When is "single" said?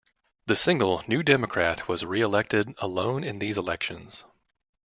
0.55-1.03